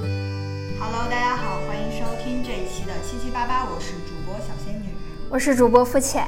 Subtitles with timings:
[0.00, 4.94] Hello，大家好，欢迎收听这一期的七七八八，我是主播小仙女。
[5.28, 6.26] 我是主播付浅。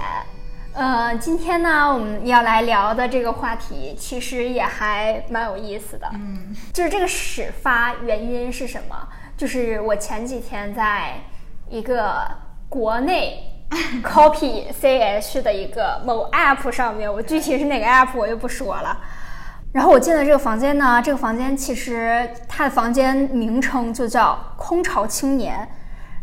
[0.75, 6.07] 呃，今天呢，我们要来聊的这个话题，其实也还蛮有意思的。
[6.13, 9.09] 嗯，就是这个始发原因是什么？
[9.39, 11.15] 就是我前几天在
[11.71, 12.29] 一个
[12.69, 13.43] 国内
[14.05, 19.01] copy CH 的一个某 app 上面，我具体是哪个 app 我就不说了。
[19.73, 25.67] 然后我进了这个房间呢，这个房间其实它的房间名称就叫“空巢青年”。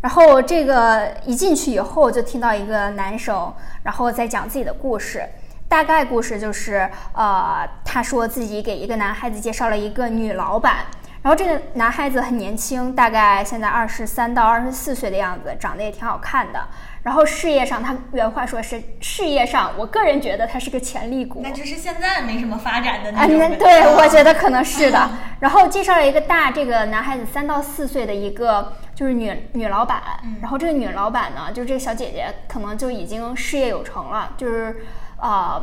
[0.00, 3.52] 然后这个一进去以后，就听到一个男生，
[3.82, 5.22] 然后在讲自己的故事。
[5.68, 10.78] 大概故事就是，呃，他说自己给一个男孩子介绍了一个女老板，
[11.20, 16.60] 然后这个男孩子很年轻，大概现在二十三到二十四岁的样子，长得也挺好看的。
[17.02, 21.40] 然后事业上，他原话说是事业上，我个人觉得他是个潜力股。
[21.42, 23.26] 那就是现在没什么发展的那啊，
[23.58, 25.10] 对，我觉得可能是的。
[25.40, 30.02] 然后介绍了一个大这个男孩子三到四岁的一个就是女女老板，
[30.42, 34.84] 然后这个女老板呢，就是这个小姐姐可能就已经事业有成了，就是
[35.18, 35.62] 呃，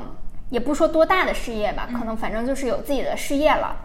[0.49, 3.75] 也不说多大的事业吧，可能反正就是有自己的事业了。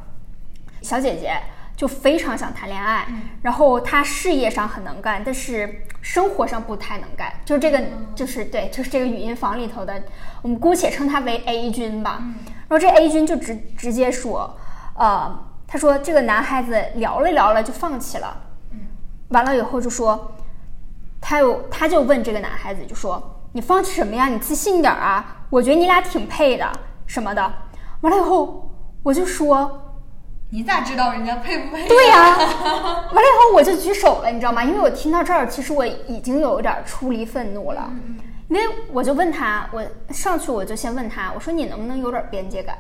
[0.81, 1.35] 小姐姐
[1.83, 3.05] 就非常想谈恋爱，
[3.43, 7.33] 然后他事业上很能干，但是生活上不太能干。
[7.45, 7.83] 就是这个，
[8.15, 10.01] 就是对，就是这个语音房里头的，
[10.43, 12.23] 我们姑且称他为 A 君吧。
[12.69, 14.57] 然后这 A 君就直直接说，
[14.95, 18.37] 呃，他说这个男孩子聊了聊了就放弃了，
[19.31, 20.37] 完了以后就说，
[21.21, 24.29] 他有他就问这个男孩子就说，你放弃什么呀？
[24.29, 25.47] 你自信点啊！
[25.51, 26.73] 我觉得你俩挺配的
[27.09, 27.53] 什么的。
[28.03, 28.71] 完了以后
[29.03, 29.92] 我就说，
[30.55, 31.89] 你咋知道人家配不配？
[31.89, 34.63] 对呀、完了以后我就举手了，你知道吗？
[34.63, 37.91] 因为我听到这儿，其实我已经有点出离愤怒了，
[38.49, 42.77] 因为我就问他，我上去我就先问他，我说你能不能有点边界感？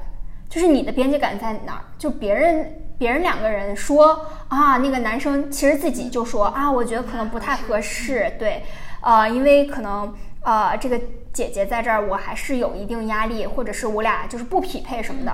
[0.51, 1.81] 就是你的边界感在哪儿？
[1.97, 8.62] 就别人别人两个人说啊，那个男生其实自己就说啊，我觉得可能不太合适，对，
[9.01, 11.01] 呃，因为可能呃这个
[11.33, 15.33] 姐姐在这儿，我还是有一定压力，或者是我俩就是不匹配什么的。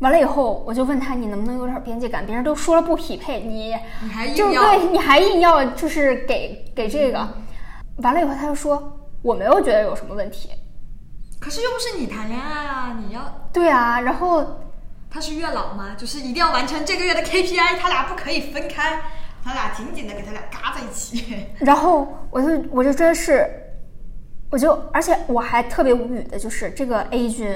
[0.00, 2.24] 完了以后，我就问他，你能不能有点边界感？
[2.24, 7.28] 别人都说了不匹配，你你还就硬要对，你还硬要就是给给这个。
[7.96, 10.48] 完了以后，他就说我没有觉得有什么问题。
[11.38, 13.22] 可是又不是你谈恋爱啊，你要
[13.52, 14.42] 对啊，然后
[15.10, 15.94] 他是月老吗？
[15.98, 19.02] 就是一定要完成这个月的 KPI，他俩不可以分开，
[19.44, 21.44] 他俩紧紧的给他俩嘎在一起。
[21.60, 23.46] 然后我就我就真是，
[24.50, 27.54] 我就而且我还特别无语的就是这个 A 君，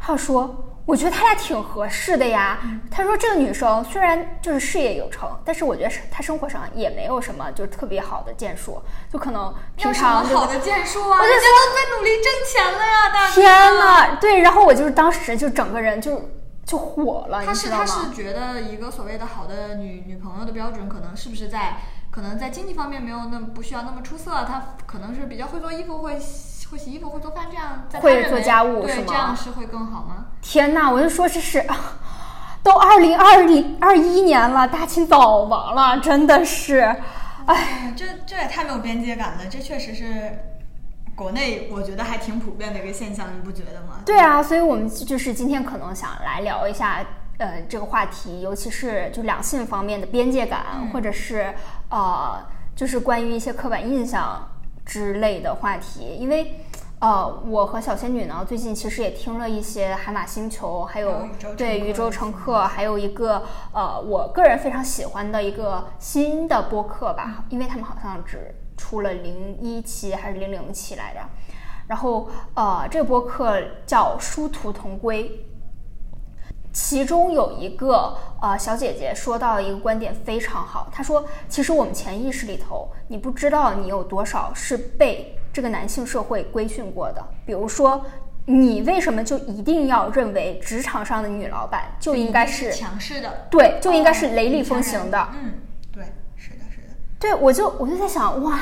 [0.00, 0.72] 他说。
[0.86, 2.60] 我觉得他俩挺合适的呀。
[2.90, 8.80] 他说这个女生虽然就是事业有成，但是我觉得是她生活上也没有什么就是特别好的建树，
[9.12, 11.18] 就可能平常好的建树啊？
[11.18, 13.34] 我就人家都在努力挣钱了呀，大哥。
[13.34, 16.30] 天呐，对，然后我就是当时就整个人就
[16.64, 18.04] 就火了，他是他你知道吗？
[18.08, 21.78] 是觉得一个所谓的好的女女朋友的标准，可能是不是在
[22.12, 30.26] 可能在经济方面没有那么不需要那么出色，她可能是比较会做衣服，会洗会洗衣服，会做饭，这样在会做家务对是吗这样是会更好吗？
[30.42, 31.64] 天呐，我就说这是，
[32.62, 36.80] 都二零二零二一年了，大清早亡了，真的是，
[37.46, 40.38] 哎，哎，这这也太没有边界感了，这确实是
[41.14, 44.00] 国内我觉得还挺普遍的一个现象，你不觉得吗？
[44.04, 47.04] 对啊，所以我们就是今天可能想来聊一下，
[47.38, 51.54] 呃，这个话题，尤其是就两性方面的边界感，嗯或者是
[51.90, 52.44] 呃，
[52.74, 54.46] 就是关于一些刻板印象
[54.86, 56.60] 之类的话题，因为。
[56.98, 63.42] 呃，我和小仙女呢，最近其实也听了一些海马星球，还有对宇宙乘客，还有一个
[63.74, 71.20] 呃，我个人非常喜欢的一个新的播客吧，因为他们好像只出了零一期还是零零期来着。
[71.86, 75.46] 然后呃，这个播客叫殊途同归。
[76.76, 87.26] 其中有一个呃小姐姐说到一个观点非常好，她说，其实我们潜意识里头，你不知道你有多少是被这个男性社会规训过的。
[87.46, 88.04] 比如说，
[88.44, 95.28] 你为什么就一定要认为职场上的女老板就应该是强势的，对，就应该是雷厉风行的？
[95.32, 95.54] 嗯，
[95.90, 96.04] 对，
[96.36, 96.94] 是的，是的。
[97.18, 98.60] 对，我就我就在想，哇，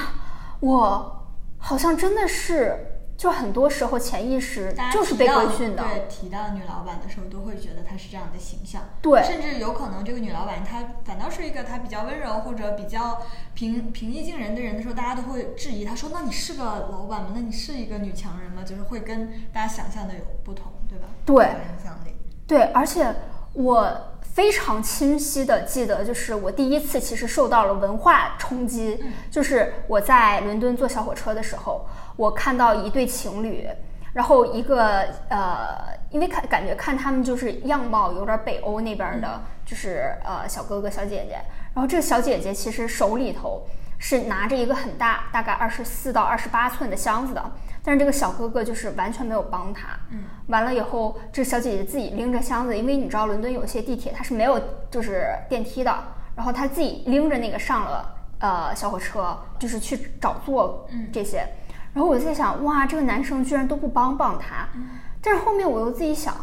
[0.60, 1.26] 我
[1.58, 2.93] 好像真的是，
[3.24, 5.82] 就很多时候潜意识大家就是被规训的。
[5.82, 8.82] 对，提到女老板的时候，都会觉得她是这样的形象。
[9.00, 13.22] 对甚至有可能这个女老板她反倒是一个她比较温柔或者比较
[13.54, 16.62] 平平易近人的人的时候，大家都会质疑她说：“那你是个
[16.92, 17.30] 老板吗？
[17.34, 21.06] 那你是一个女强人吗？”就是会跟大家想象的有不同，对吧？
[21.24, 22.14] 对有影响力。
[22.46, 23.10] 对，而且
[23.54, 23.90] 我
[24.34, 28.98] 非常清晰的记得，就是我第一次其实受到了文化冲击，
[29.30, 31.86] 就是我在伦敦坐小火车的时候，
[32.16, 33.64] 我看到一对情侣，
[34.12, 35.78] 然后一个呃，
[36.10, 41.38] 因为看感觉看他们就是样貌有点北欧那边的，就是呃小哥哥小姐姐。
[41.72, 43.64] 然后这个小姐姐其实手里头
[43.98, 47.52] 是拿着一个很大，大概二十四到二十八寸的箱子的，
[47.84, 49.88] 但是这个小哥哥就是完全没有帮他。
[50.10, 54.58] 嗯，完了以后，这小姐姐自己拎着箱子，因为你知道伦敦有些地铁它是没有
[54.90, 55.94] 就是电梯的，
[56.34, 61.46] 然后她自己拎着那个上了呃小火车，就是去找座这些。
[61.92, 64.66] 然后我在想，哇，这个男生居然都不帮帮她。
[65.20, 66.34] 但是后面我又自己想，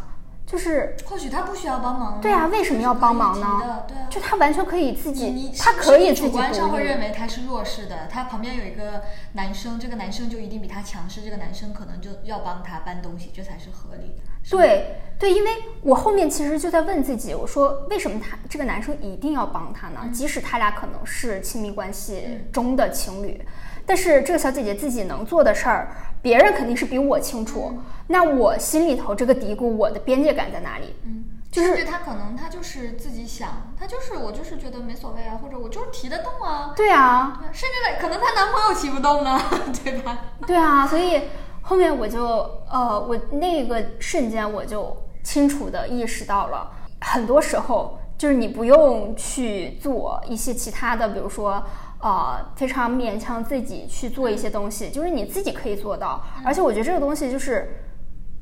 [0.52, 2.20] 就是或许他不需要帮忙。
[2.20, 3.86] 对啊，为什么要帮忙呢？
[3.88, 14.31] 对啊，就他完全可以自己，你他可以自己主观上会认为他是弱势的，他旁边有一个男生，这个男生就一定比他强势，这个男生可能就要帮他搬东西，这才是合理的。
[14.50, 15.52] 对对，因为
[15.82, 20.10] 我后面其实就在问自己，我说为什么他这个男生一定要帮他呢？
[20.12, 23.40] 即使他俩可能是亲密关系中的情侣。
[23.86, 25.90] 但是这个小姐姐自己能做的事儿，
[26.22, 27.80] 别人肯定是比我清楚。
[28.08, 30.96] 那我心里头这个嘀咕，我的边界感在哪里？
[31.04, 36.74] 嗯，就是他可能他就是自己想，他就是我就是觉得没所谓啊，或者我就是提得动啊。
[36.76, 39.40] 对啊，甚至可能她男朋友提不动呢，
[39.84, 40.20] 对吧？
[40.46, 41.24] 对啊，所以
[41.62, 42.26] 后面我就
[42.70, 46.70] 呃，我那个瞬间我就清楚的意识到了，
[47.02, 51.64] 很多时候就是你不用去做一些其他的，比如说。
[52.04, 56.20] 呃，非常勉强自己去做一些东西，就是你自己可以做到。
[56.44, 57.72] 而且我觉得这个东西就是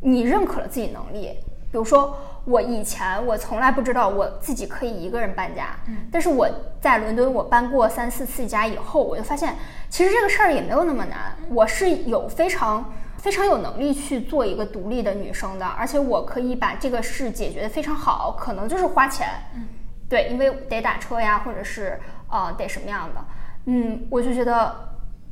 [0.02, 1.38] 你认可了自己能力。
[1.70, 5.76] 比如说，我以前我从来不知道我自己可以一个人搬家，
[6.10, 6.50] 但是我
[6.80, 9.54] 在伦敦我搬过三四次家以后，我就发现
[9.90, 11.36] 其实这个事儿也没有那么难。
[11.50, 12.90] 我是有非常
[13.20, 18.36] 非常有能力去做一个独立的女生的，而且我可以把这个事解决的非常好。
[18.40, 19.28] 可能就是花钱，
[20.10, 22.00] 对，因为得打车呀，或者是
[22.30, 23.26] 呃得什么样的。
[23.66, 24.74] 嗯，我就觉得，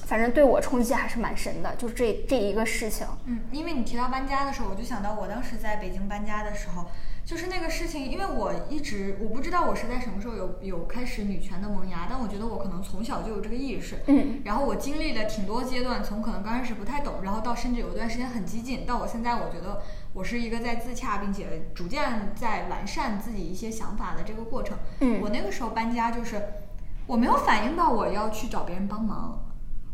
[0.08, 3.06] 反正对我冲击还是蛮深的，就这这一个事情。
[3.26, 6.86] 嗯，因为你提到搬家的时候，我就想到我当时在北京搬家的时候，
[7.26, 14.00] 就是那个事情，因为我一直我不知道我是在什么时候有有开始女权的萌芽，但我觉得我可能从小就有这个意识。
[14.06, 14.40] 嗯。
[14.46, 19.82] 然后我经历了挺多阶段，从可能刚开始不太懂，然后到甚至有一段时间很激进，到我现在我觉得
[20.14, 24.78] 我是一个在自洽并且逐渐在完善自己一些想法的这个过程。
[25.02, 25.20] 嗯。
[25.22, 26.42] 我那个时候搬家就是。
[27.08, 29.40] 我没有反应到我要去找别人帮忙，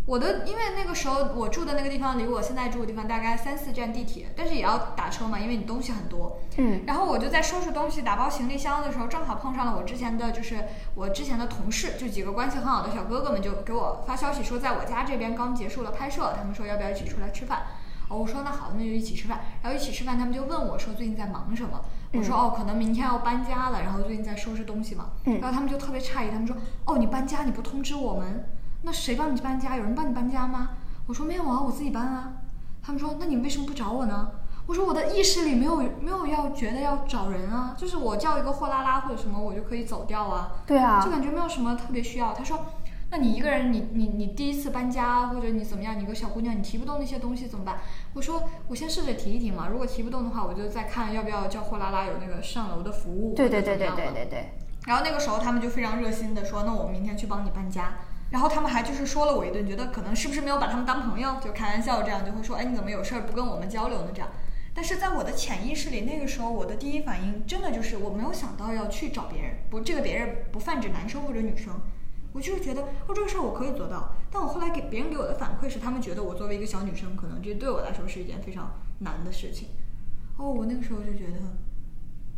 [0.06, 6.40] 我的因为那个时候我住的那个地方离我现在住的地方大概三四站地铁，但是也要打车嘛，因为你东西很多。
[6.58, 6.82] 嗯。
[6.86, 10.66] 然后我就在收拾东西、打包行李箱的时候，正好碰上了我之前的就是
[10.96, 17.64] 我之前的同事，就几个关系很好的小哥哥们就给我发消息说，在我家这边刚结束了拍摄，他们说要不要一起出来吃饭。
[18.10, 19.40] 哦，我说那好，那就一起吃饭。
[19.62, 21.80] 然后一起吃饭，他们就问我说最近在忙什么。
[22.12, 25.12] 我说哦，可能明天要搬家了，然后最近在收拾东西嘛。
[25.24, 28.46] 嗯然后他们就特别诧异，他们说哦，你搬家你不通知我们？
[28.84, 29.76] 那谁帮你搬家？
[29.76, 30.70] 有人帮你搬家吗？
[31.08, 32.34] 我说没有啊，我自己搬啊。
[32.82, 34.32] 他们说那你为什么不找我呢？
[34.68, 40.52] 我说我的意识里没有没有要觉得要找人啊，就是我叫一个货拉拉或者什么我就可以走掉啊。
[40.66, 41.02] 对啊。
[41.04, 42.34] 就感觉没有什么特别需要。
[42.34, 42.60] 他说。
[43.12, 46.00] 那你一个人，你你你第一次搬家，或者你怎么样？
[46.00, 47.78] 你个小姑娘，你提不动那些东西怎么办？
[48.16, 53.36] 我说我先试着提一提嘛，如果提不动的话，我就再看要不要叫货拉拉有那个上楼的服务。
[53.36, 54.54] 对对对对对对对。
[54.88, 57.94] 然后那个时候他们就非常热心的说，那我明天去帮你搬家。
[58.34, 64.08] 然后他们还就是说了我一顿，觉得可能是不是没有把他们当朋友，就开玩笑这样就会说，哎你怎么有事儿不跟我们交流呢？
[64.12, 64.28] 这样。
[64.74, 71.80] 但是在我的潜意识里，那个时候我的第一反应真的就是我没有想到要去找别人，不这个别人不泛指男生或者女生。
[72.34, 78.72] 我就是觉得哦，这个事儿我可以做到，但我后来给别人给我的反馈是，他们觉得我作为一个小女生，可能这对我来说是一件非常
[79.02, 79.68] 难的事情。
[80.38, 81.38] 哦，我那个时候就觉得，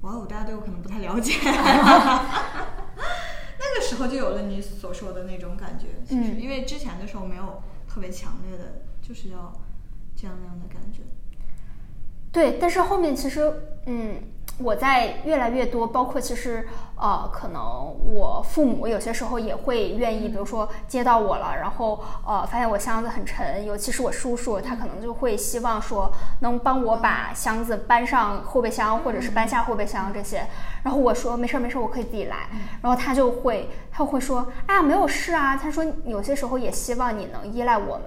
[0.01, 1.35] 哇哦，大家对我可能不太了解。
[3.85, 9.53] 那个时候就有了你所说的那种感觉，其实因为之前的时候没有特别强烈的，就是要
[10.15, 11.03] 这样那样的感觉。
[12.31, 13.53] 对，但是后面其实，
[13.85, 14.15] 嗯。
[14.57, 16.65] 我在越来越多，包括其实，
[16.95, 30.47] 呃，可能我父母有些时候也会愿意，比如说接到我了，然后呃，发现我箱子很沉，尤其是我叔叔，他可能就会希望说能帮我把箱子搬上后备箱，或者是搬下后备箱这些。
[30.85, 32.47] 然后我说没事儿没事儿，我可以自己来。
[32.81, 35.57] 然后他就会他会说，哎呀没有事啊。
[35.57, 38.05] 他说有些时候也希望你能依赖我们。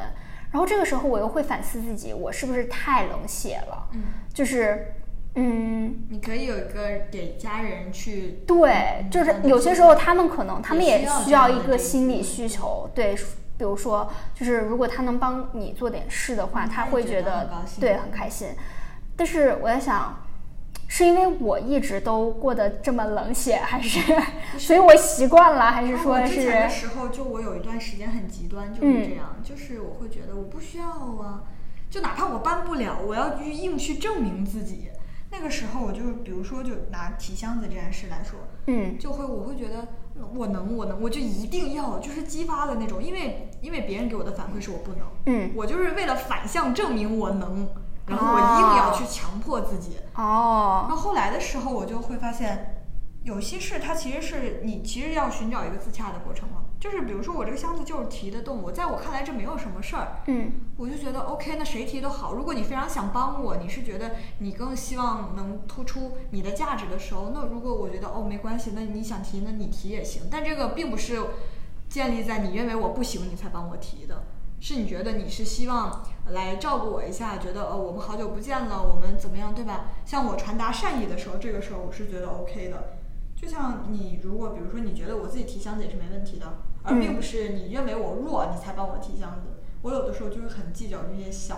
[0.52, 3.88] 然后这个时候我又会反思自己，我是不是太冷血了？
[3.94, 4.94] 嗯，就是。
[5.34, 13.14] 嗯，你可以有一个给家人去对，就是有些时候他们可能他们也需要一个心理需求，对，
[13.56, 18.48] 比如说就是如果他能帮你做点事的话，他会觉得对很开心。
[19.16, 20.24] 但是我在想，
[20.88, 24.00] 是因为我一直都过得这么冷血，还是
[24.58, 26.34] 所以我习惯了，还是说是？
[26.34, 31.44] 之前的时候，就我有一段时间很极端，就是这样，就是我会觉得我不需要啊。
[31.90, 34.88] 就哪怕我搬不了，我要去硬去证明自己。
[35.30, 39.88] 那个时候，我就比如说，就拿提箱子这件事来说，嗯就会我会觉得
[40.34, 47.68] 我能，我能，我就一定要，就是激发的那种，因为因为别人给我的反馈是我不能，嗯我就是为了反向证明我能，
[48.08, 49.98] 然后我硬要去强迫自己。
[50.14, 52.84] 哦那后后来的时候，我就会发现，
[53.22, 56.62] 有些事它其实是你其实要寻找一个自洽的过程嘛。
[56.80, 62.34] 就是比如说我这个箱子就是提得动，我在我看来这没有什么事儿，嗯我就觉得 OK，那谁提都好。
[62.34, 70.22] 如果你非常想帮我，你是觉得你更希望能突出你的价值的时候，那如果我觉得哦没关系，那你想提，那你提也行。
[70.30, 71.20] 但这个并不是
[71.88, 74.22] 建立在你认为我不行你才帮我提的，
[74.60, 79.86] 是你觉得你是希望来照顾我一下，觉得呃我们好久不见了，我们怎么样，对吧？
[80.04, 82.98] 向我传达善意的时候，这个时候我是觉得 OK 的。
[83.36, 89.62] 就像你如果比如说你觉得我自己提箱子也是没问题的，而并不是你认为我弱你才帮我提箱子。
[89.82, 91.56] 我有的时候就是很计较这些小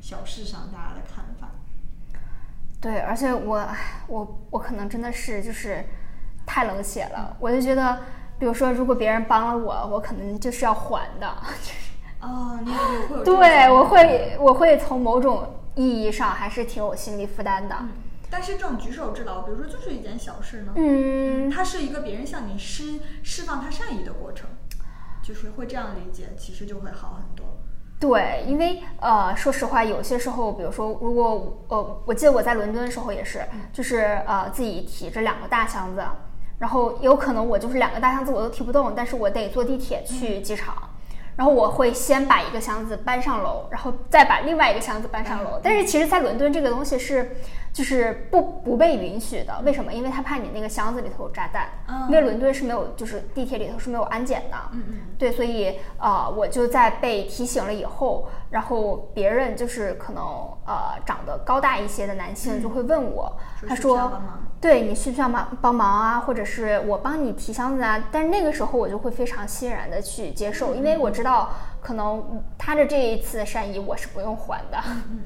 [0.00, 1.48] 小事上大家的看法。
[2.82, 3.66] 对，而且我
[4.08, 5.82] 我我可能真的是就是
[6.44, 8.00] 太冷血了，我就觉得，
[8.38, 11.34] 比如说如果别人帮了我，我可能就是要还的。
[12.22, 12.76] 哦，你也
[13.08, 17.76] 会对，我会我会从某种意义上还是挺有心理负担的。
[18.30, 24.48] 但是这种举手之劳，比如说就是一件小事呢，嗯，它是一个别人向你释释放他善意的过程，
[25.22, 27.44] 就是会这样理解，其实就会好很多。
[28.00, 36.02] 对，因为呃，说实话，有些时候，比如说，如果呃，我记得我在伦敦的时候也是，就是呃，自己提着两个大箱子，
[36.58, 40.74] 然后有可能我就是两个大箱子我都提不动，但是我得坐地铁去机场。
[41.36, 45.58] 然后我会先把一个箱子搬上楼，然后再把另外一个箱子搬上楼。
[45.62, 47.36] 但是其实，在伦敦这个东西是，
[47.72, 49.60] 就是不不被允许的。
[49.64, 49.92] 为什么？
[49.92, 51.68] 因为他怕你那个箱子里头有炸弹。
[51.88, 54.56] 嗯因为伦敦是没有，就是地铁里头是没有安检的。
[54.72, 54.94] 嗯嗯。
[55.18, 60.22] 对，所以呃，我就在被提醒了以后，然后别人就是可能
[60.66, 63.34] 呃长得高大一些的男性就会问我，
[63.66, 64.12] 他说
[64.62, 68.02] 对你需不需要忙帮忙啊，或者是我帮你提箱子啊？
[68.12, 71.50] 但是那个时候我就会非常欣然的去接受，因为我知道
[71.80, 74.80] 可能他的这一次的善意我是不用还的。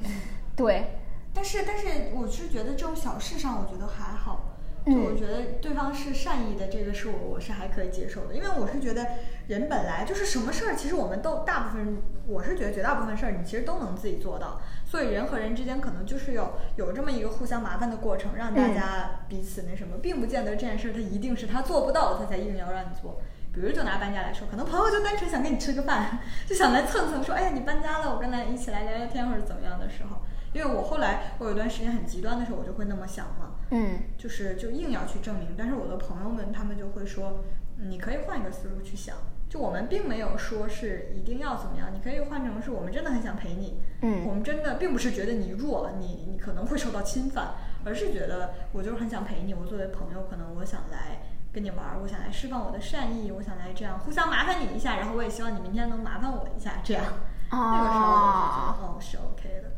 [0.57, 0.97] 对，
[1.35, 4.56] 但是但是我是觉得这种小事上，我觉得还好。
[4.87, 5.03] 就嗯。
[5.05, 9.05] 我觉得对方是善意的，这个是我我是还可以接受的，因为我是觉得
[9.47, 23.21] 人本来就是什么事儿，其实我们都大部分，我是觉得绝大部分事儿你其实都能自己做到，所以人和人之间可能就是有有这么一个互相麻烦的过程，让大家彼此那什么，并不见得这件事儿他一定是他做不到，他才硬要让你做。
[23.53, 30.17] 比如就拿搬家来说，可能朋友就单纯想跟你吃个饭， 就想来蹭蹭，说哎呀你搬家了，我跟来一起来聊聊天或者怎么样的时候，
[30.53, 33.99] 因为我后来我有一段时间很极端的时候，我就会那么想嘛，嗯。
[34.17, 37.43] 就是就硬要去证明，但是我的朋友们他们就会说，
[37.77, 39.15] 嗯你可以换一个思路去想，
[39.49, 44.25] 就我们并没有说是一定要怎么样，你可以换成是我们真的很想陪你，嗯。
[44.25, 47.51] 我们真的并不是觉得你弱，你你可能会受到侵犯，
[47.85, 51.21] 而是觉得我就是很想陪你，我作为朋友，可能我想来
[51.53, 57.03] 跟你玩儿，我想来释放我的善意，我想来这样互相麻烦你一下，然后我也希望你明天能麻烦我一下，这样，
[57.51, 59.71] 那个时候我就觉得哦是 OK 的。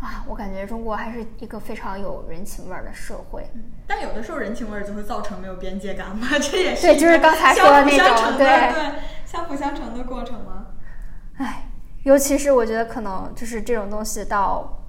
[0.00, 3.48] 啊，我感觉中国还是一个非常有人情味儿的社会。
[3.86, 8.92] 但有的时候人情味儿就会造成没有边界感嘛， 这也是对就是刚才说的那种对对
[9.24, 10.66] 相辅相成的过程嘛。
[11.38, 11.68] 唉，
[12.02, 14.84] 尤其是我觉得可能就是这种东西到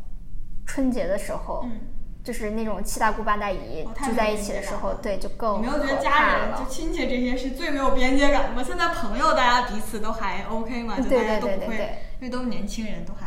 [0.66, 1.80] 春节的时候，嗯，
[2.24, 8.62] 就是那种七大姑八大姨哦太聚在一起的时候，对，就更你没有觉得家人就亲戚这些是最没有边界感的吗？
[8.62, 13.27] 现在朋友大家彼此都还 OK 嘛，就对大家都对对对对不会，因为都是年轻人，都还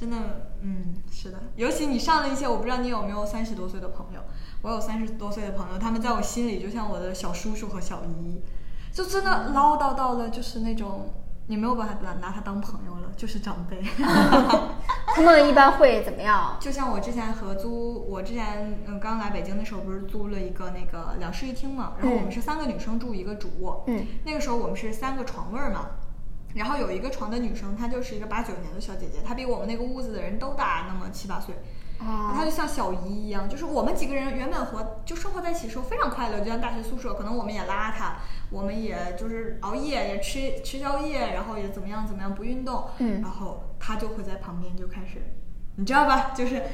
[0.00, 0.16] 真的，
[0.62, 4.20] 嗯，是的，尤其你上了一些，我不知道你有没有三十多岁的朋友，
[4.62, 8.40] 我有三十多岁的朋友，他们在我心里就像我的小叔叔和小姨，
[8.94, 11.10] 就真的唠叨到了，就是那种
[11.48, 13.82] 你没有把他拿拿他当朋友了，就是长辈。
[15.12, 16.56] 他们一般会怎么样？
[16.58, 25.90] 就像我之前合租，我之前嗯刚来北京的时候，不是租了一个那个两室一厅嘛，然后我们是三个女生住一个主卧，嗯，那个时候我们是三个床位儿嘛，
[26.54, 31.54] 然后有一个床的女生，她就是一个八九年的小姐姐，她比我们那个屋子的人都大那么七八岁，
[31.98, 38.12] 啊她就像小姨一样，就是我们几个人原本活就生活在一起的时候非常快乐，就像大学宿舍，可能我们也邋遢，
[38.50, 45.36] 我们也就是熬夜，也吃吃宵夜，然后也怎么样怎么样不运动，嗯然后她就会在旁边就开始。
[45.76, 46.32] 你知道吧？
[46.34, 46.66] 就是，哎呀，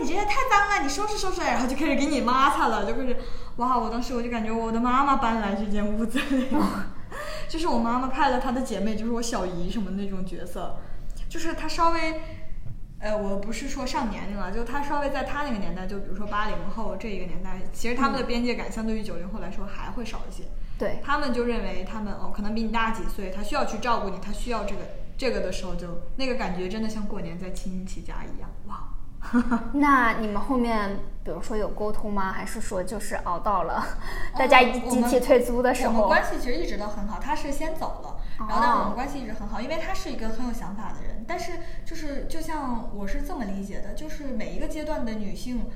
[0.00, 3.16] 你这也太脏了，你收拾收拾，然后就开始给你抹擦了，就开始，
[3.56, 3.76] 哇！
[3.76, 6.48] 我当时我就感觉我的妈妈搬来这间屋子里，
[7.48, 10.76] 就是我妈妈派了她的姐妹，就是我小姨什么那种角色，
[11.28, 12.20] 就是她稍微，
[12.98, 20.44] 呃，我不是说上年龄了，就她稍微在她那个年代，就比如说八零后这一个年代，其实他们的边界感相对于九零后来说还会少一些。
[20.78, 24.80] 对，他们就认为他们哦，可能比你大几岁，他需要去照顾你，他需要这个
[25.16, 25.86] 这个的时候就
[26.16, 28.88] 那个感觉真的像过年在亲戚家一样，哇！
[29.74, 32.32] 那你们后面比如说有沟通吗？
[32.32, 33.84] 还是说就是熬到了
[34.36, 35.94] 大家集体退租的时候？
[35.94, 41.24] 我们关系其实一直都很好，他是先走了，然后但我们关系一直很好，因为他是一个很有想法的人。
[41.26, 41.52] 但是
[41.84, 45.66] 就是就像我是这么理解的，就是每一个阶段的女性。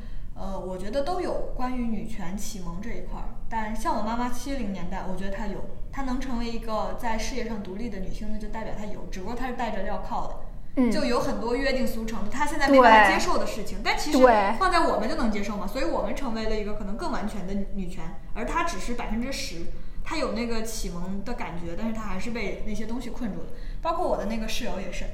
[0.40, 5.58] 呃，我觉得都有关于女权启蒙这一块儿，但像我妈妈七零年代，我觉得她有，
[5.90, 10.36] 她能成为一个在事业上独立的女性，那就代表她有，只不过她是带着镣铐的，
[10.78, 14.18] 嗯，就有很多约定俗成的，她现在没办法接受的事情，但其实
[14.58, 18.04] 放在我们就能接受嘛，所以我们成为了一个可能更完全的女权，
[18.34, 19.66] 而她只是百分之十，
[20.04, 23.48] 她有那个启蒙的感觉，但是她还是被那些东西困住了，
[23.82, 25.04] 包括我的那个室友也是。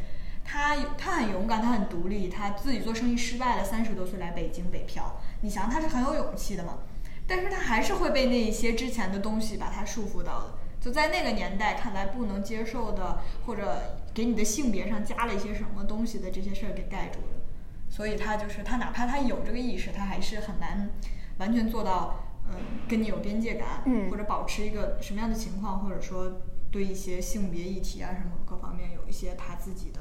[0.46, 5.18] 他他很勇敢，他很独立，他自己做生意失败了，三十多岁来北京北漂。
[5.40, 6.80] 你想，他是很有勇气的嘛？
[7.26, 10.54] 但是他还是会被那些之前的东西把他束缚到的。
[10.84, 17.40] 就在那个年代看来不能接受的，或者给你的性别上加了一些什么东西的这些事儿给盖住了。
[17.88, 20.90] 所以他就是他，哪怕他有这个意识，他还是很难
[21.38, 30.00] 完全做到，嗯，跟你有边界感，或者保持一个什么样的情况，或者说对一些性别议题啊什么各方面有一些他自己的。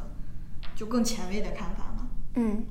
[0.76, 2.08] 就更前卫的看法了。
[2.36, 2.66] 嗯，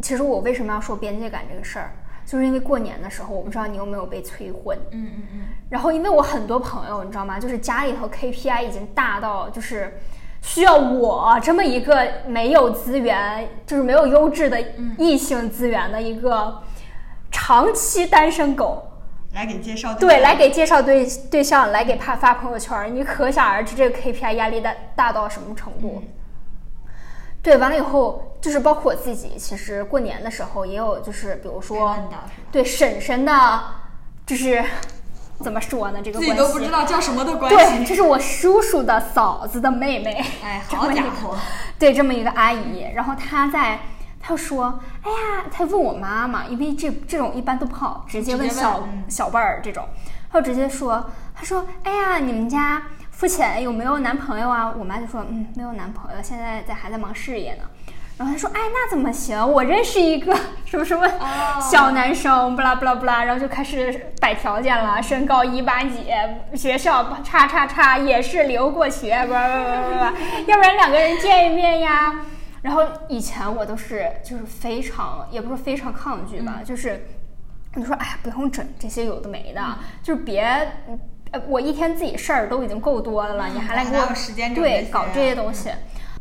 [0.00, 1.92] 其实我为什么要说边界感这个事儿，
[2.26, 4.78] 就是因为过年的时候，我不知道你有没有被催婚。
[4.90, 5.40] 嗯嗯嗯。
[5.68, 7.38] 然后，因为我很多朋友，你知道吗？
[7.38, 9.98] 就是家里头 KPI 已经大到，就是
[10.40, 14.60] 需要我这么一个没有资源，就是没有优质的
[14.98, 16.62] 异性资源的一个
[17.30, 18.90] 长期单身狗
[19.34, 22.94] 来给介绍对，来给介绍对对象，来给发发朋友圈。
[22.94, 26.02] 你可想而知，这个 KPI 压力大大到什么程度？
[27.44, 31.94] 对，完了以后就是包括我自己，其实过年的时候也有，就是比如说，
[32.50, 33.60] 对婶婶的，
[34.24, 34.64] 就是
[35.40, 36.00] 怎么说呢？
[36.02, 37.56] 这个自己都不知道叫什么的关系。
[37.56, 40.24] 对，这是我叔叔的嫂子的妹妹。
[40.42, 41.36] 哎， 好家伙！
[41.78, 43.78] 对，这么一个阿姨，然后她在，
[44.18, 49.86] 她说：“哎呀，她问我妈妈，因为这这种一般都不好直接问小小辈儿这种，
[50.32, 52.84] 她就直接说，她说：哎呀，你们家。”
[53.24, 54.70] 付钱有没有男朋友啊？
[54.78, 57.62] 我妈就说，嗯，没有男朋友，现在在还在忙事业呢。
[58.18, 59.50] 然后她说，哎，那怎么行？
[59.50, 61.08] 我认识一个什么什么
[61.58, 66.04] 小男生，不啦不啦不啦，然后就开始摆条件了，身高一八几，
[66.54, 69.98] 学校叉叉叉，也是留过学，不不不不
[70.44, 72.12] 不，要不然两个人见一面呀。
[72.60, 77.06] 然后以前我都是就是非常，也不是非常抗拒吧，就是
[77.72, 79.62] 你说，哎呀，不用整这些有的没的，
[80.02, 80.44] 就是别。
[81.48, 84.06] 我一天自己事儿都已经够多的了，你还来给我
[84.54, 85.70] 对搞这些东西？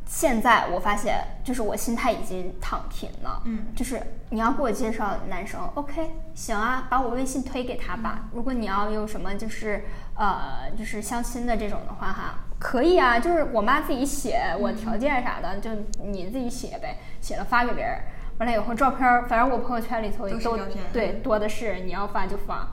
[0.06, 3.41] 现在我发现，就是我心态已经躺平了。
[3.45, 3.99] 嗯，就是
[4.30, 8.26] 你要给我介绍男生，OK，行啊，把我微信推给他吧。
[8.32, 9.84] 如果你要有什么就是
[10.15, 15.71] 呃就是相亲的这种的话哈，可以啊，就是我妈自己写我条件啥的，就
[16.04, 17.97] 你自己写呗，写了发给别人。
[18.39, 20.58] 完了以后照片，反正我朋友圈里头都
[20.91, 22.67] 对多的是，你要发就发。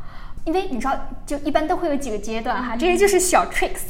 [0.45, 3.81] 因为你知道，就一般都会有几个阶段哈，这些就是小 tricks。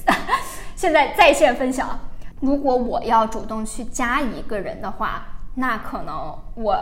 [0.75, 1.99] 现在在线分享，
[2.41, 6.77] 如果我要主动去加一个人的话，那可能我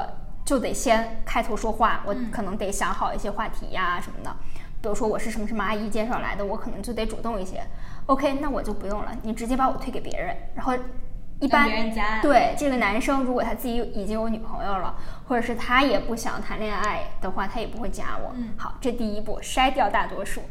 [0.44, 4.35] 就得先开头说话，我可能得想好一些话题呀什么的。
[4.81, 7.61] 比如说我是什么什么阿姨介绍来的，我可能就得主动一些。
[8.07, 10.72] OK，那我就不用了，你直接把我推给别人，然后。
[11.40, 11.68] 一般
[12.20, 14.94] 对这个男生，如果他自己已经有女朋友了，
[15.27, 18.35] 或者是他也不想谈恋爱的话，他也不会加我。
[18.57, 20.42] 好，这第一步筛掉大多数。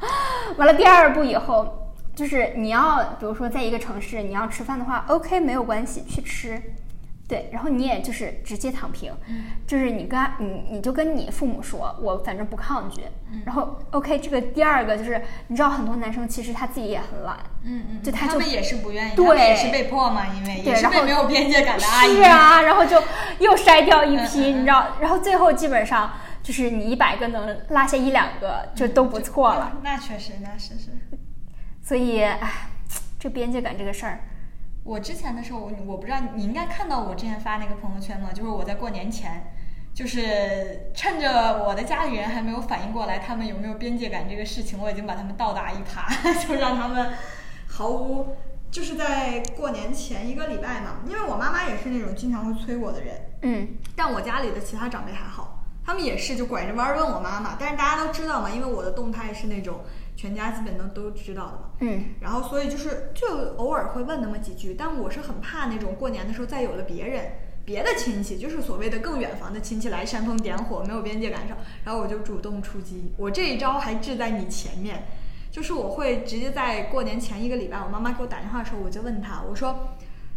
[0.56, 6.60] 完了，第二步以后就是你要，比如说在一个城市你要吃饭的话，OK，没有关系，去吃。
[7.30, 9.12] 对，然后你也就是直接躺平，
[9.64, 13.02] 就是你跟你你就跟你父母说，我反正不抗拒。
[13.46, 22.16] 然后 OK，这个第二个就是你知道很多男生其实他自己也很懒，嗯嗯，就他就他们也是不愿意，对，也是被迫嘛，因为也是被没有边界感的阿姨。
[22.16, 23.00] 是啊，然后就
[23.38, 26.10] 又筛掉一批，你知道，然后最后基本上
[26.42, 29.78] 就是你一百个能落下一两个就都不错了。
[29.84, 30.90] 那确实，那是是。
[31.80, 32.68] 所以，哎，
[33.20, 34.18] 这边界感这个事儿。
[34.82, 38.30] 我之前的时候，我我不知道你应该看到我之前发那个朋友圈吗？
[38.34, 39.52] 就是我在过年前，
[39.94, 46.08] 就是趁着我的家里人还没有反应过来他们有没有边界感这个事情，我已经把他们倒打一耙，
[46.46, 47.12] 就让他们
[47.68, 48.34] 毫无
[48.70, 59.80] 就是在过年前一个礼拜嘛，因为我妈妈也是那种经常会催我的人，嗯，但我家里的其他长辈还好，他们也是就拐着弯问我妈妈，但是大家都知道嘛，因为我的动态是那种。
[60.20, 67.32] 全家基本都都知道的嘛，嗯，然后所以就是就偶尔会问那么几句，但我是很怕那种过年的时候再有了别人
[67.64, 71.56] 别的亲戚，就是所谓的更远房的亲戚来煽风点火，没有边界感上，
[71.86, 75.04] 然后我就主动出击，我这一招还志在你前面，
[75.50, 79.88] 就是我会直接在过年前一个礼拜，我妈妈给我打电话的时候，我就问她，我说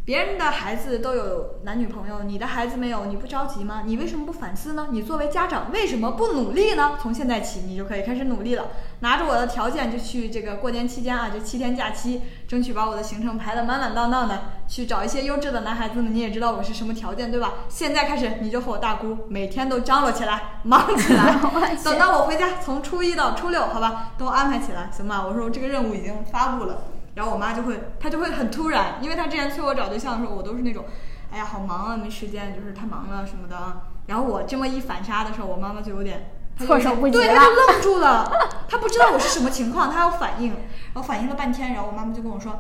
[0.06, 3.84] 别人的孩子都有男女朋友，你的孩子没有，你不着急吗？
[3.86, 4.88] 你为什么不反思呢？
[4.92, 6.98] 你作为家长为什么不努力呢？
[7.02, 8.68] 从现在起，你就可以开始努力了。
[9.00, 16.14] 拿着我的条件就去这个过年期间啊，这七天假期，争取把我的行程排得满满当当的，去找一些优质的男孩子们。
[16.14, 17.54] 你也知道我是什么条件，对吧？
[17.70, 21.34] 现在开始，你就和我大姑每天都张罗起来， 忙起来。
[21.82, 25.26] 等到我回家，从初一到初六，好吧，都安排起来，行吧？
[25.26, 26.78] 我说我这个任务已经发布了。
[27.16, 30.86] 然后我妈就会，她就会很突然，因为她之前催我找对象的时候，我都是那种，
[31.32, 33.82] 哎呀，好忙啊，没时间，就是太忙了什么的。
[34.08, 38.32] 然后我这么一反杀的时候，我妈妈就有点措手不及对，她就愣住了，
[38.68, 40.50] 她不知道我是什么情况，她要反应，
[40.94, 42.52] 然后反应了半天，然后我妈妈就跟我说，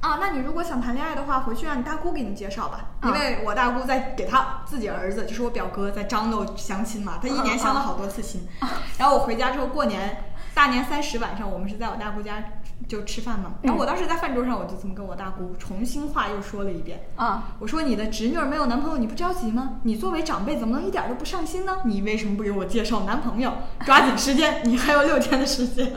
[0.00, 8.46] 啊，那你如果想谈恋爱的话，回去让你大姑给你介绍吧，因为我大姑在给她自己儿子，就是我表哥在张罗相亲嘛，他一年相了好多次亲。
[8.96, 12.42] 然后我回家之后过年，大年三十晚上，我们是在我大姑家。
[12.86, 19.80] 就吃饭嘛，然后我当时在饭桌上，我就这么跟我大姑重新话又说了一遍啊，我说你的侄女儿没有男朋友，你不着急吗？
[19.82, 21.78] 你作为长辈怎么能一点都不上心呢？
[21.84, 23.52] 你为什么不给我介绍男朋友？
[23.84, 25.92] 抓紧时间，你还有六天的时间。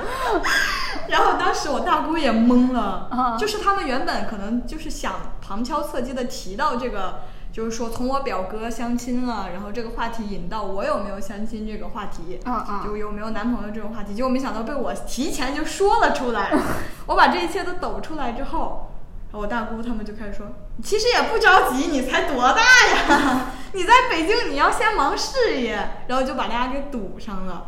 [1.07, 7.21] 然后当时我大姑也懵了，就是他们原本可能就是想旁敲侧击的提到这个。
[7.51, 12.39] 就是说，从我表哥相亲了，然后这个话题引到我有没有相亲这个话题，
[12.85, 16.51] 就有没有男朋友这种话题，结果没想到被我提前就说了出来。
[17.07, 18.91] 我把这一切都抖出来之后，
[19.31, 20.47] 我大姑他们就开始说
[20.81, 23.47] ：“其实也不着急，你才多大呀？
[23.73, 27.67] 你在北京，你要先忙事业。”然后就把大家给堵上了。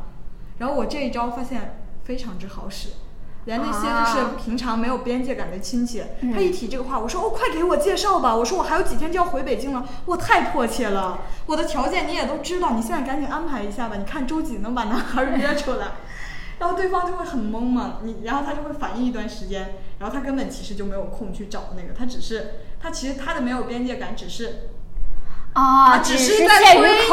[0.59, 2.89] 然后我这一招发现非常之好使。
[3.45, 6.03] 连那些就是平常没有边界感的亲戚，
[6.33, 8.35] 他一提这个话，我说哦，快给我介绍吧！
[8.35, 11.21] 我说我还有几天就要回北京了，我太迫切了。
[11.45, 13.95] 我的条件你也都知道，你现在赶紧安排一下吧。
[13.97, 15.87] 你看周几能把男孩约出来？
[16.59, 24.69] 然后对方就会很懵嘛，你然后他就会反应一段时间，然后他根本其实就没有空去找那个，他只是他其实他的没有边界感只是。
[25.53, 27.07] 啊，只是在推你，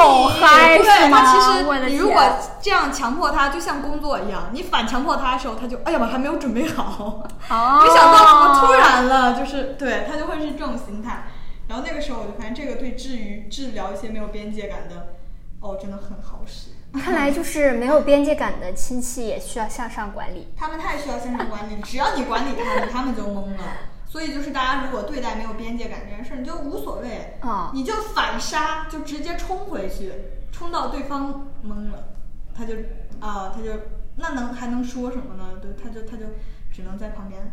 [0.82, 2.22] 对他其实你如果
[2.60, 11.24] 这样强迫他，就像工作一样，你反强迫他的时候，他就哎呀我还没有准备好， 没想到怎么突然了，就是对他就会是这种心态。
[11.68, 15.14] 然后那个时候我就发现，这个对治愈治疗一些没有边界感的，
[15.60, 16.70] 哦，真的很好使。
[16.98, 23.62] 看来就是没有边界感的亲戚也需要向上管理，他们太需要向上管理，只要你管理他们，他们就懵了。
[24.10, 30.12] 所以就是大家如果对待没有边界感这件事儿，你就无所谓啊，你就反杀，就直接冲回去，
[30.50, 32.08] 冲到对方懵了，
[32.52, 32.74] 他就
[33.20, 33.70] 啊，他就
[34.16, 35.60] 那能还能说什么呢？
[35.62, 36.24] 对，他就他就
[36.72, 37.52] 只能在旁边，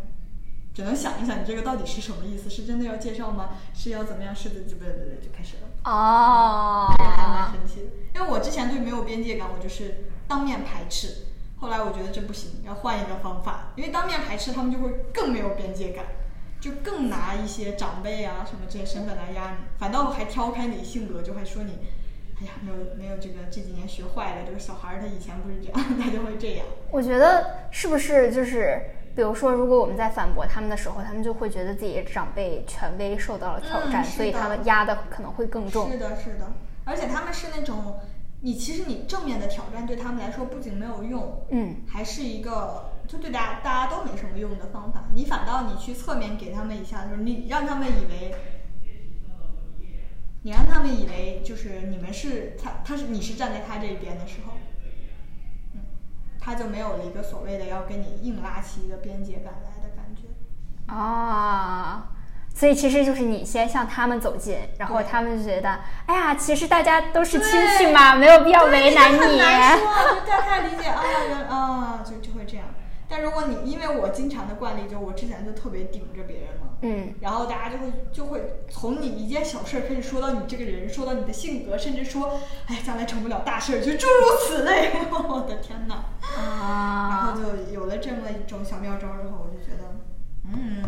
[0.74, 2.50] 只能想一想，你这个到底是什么意思？
[2.50, 3.50] 是真的要介绍吗？
[3.76, 4.36] 是要怎么样？
[4.36, 5.68] 是的，就不对不对，就开始了。
[5.84, 16.04] 哦，这个还蛮神奇的，因为我之前对没有边界感，我就是当面排斥，后来我觉得这不行，要换一个方法，因为当面排斥他们就会更没有边界感。
[16.60, 21.74] 就更拿一些长辈啊什么这些身份来压你，反倒还挑开你性格，就还说你，
[22.42, 26.66] 哎呀，没有没有这个这几年学坏了，这个小孩儿他以前不是这样， 他就会这样。
[26.92, 28.82] 我觉得是不是就是，
[29.16, 35.92] 比如说，如果我们在反驳他们的时候，他们就会觉得自己的长辈权威受到了挑战，所以他们压的可能会更重。
[35.92, 36.52] 是的，是的，
[36.86, 38.00] 而且他们是那种。
[38.40, 45.06] 你其实你正面的挑战对他们来说不仅没有用，嗯，还是一个就对大家大家都没什么用的方法。
[45.14, 48.36] 你反倒你去侧面给他们一下，就是你让他们以为，
[50.44, 54.54] 你让他们以为就是你们是他他是你是站在他这一边的时候，
[55.74, 55.82] 嗯，
[56.40, 62.10] 他就没有了一个所谓的要跟你硬拉起一个边界感来的感觉啊。
[62.54, 69.18] 所以其实就是你先向他们走近，然后他们就觉得，哎呀，其实大家都是亲戚嘛，没有必要为难你。
[69.20, 72.37] 很难说，就大家理解啊，原啊，就就。
[73.10, 84.92] 但如果你因为我经常的惯例，就我之前就特别顶着别人嘛，嗯，然后大家就会就会从你一件小事儿开始说到你这个人，说到你的性格，甚至说，哎，将来成不了大事儿，就诸如此类。
[85.12, 86.06] 我的天哪！
[86.22, 89.96] 啊，然后就有了这么一种小妙招之后，我就觉得，
[90.54, 90.84] 嗯。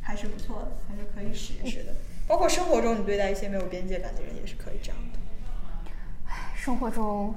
[0.00, 1.92] 还是不错的，还是可以使一使的。
[2.26, 5.18] 包括生活中，你对待一些没有边界感的人，也是可以这样的。
[6.26, 7.34] 唉，生活中，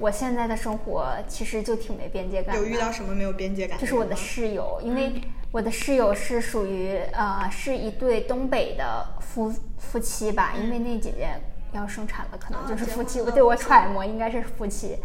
[0.00, 2.56] 我现在的生活其实就挺没边界感。
[2.56, 3.78] 有遇到什么没有边界感？
[3.78, 5.20] 就是我的室友，因为
[5.52, 10.54] 我的室友是属于呃，是一对东北的夫夫妻吧。
[10.60, 11.28] 因为那姐姐
[11.72, 13.20] 要生产了，可能就是夫妻。
[13.20, 14.98] 我对我揣摩应该是夫妻。